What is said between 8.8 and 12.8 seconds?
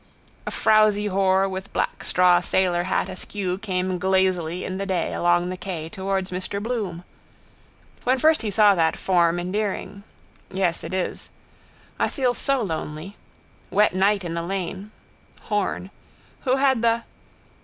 form endearing? Yes, it is. I feel so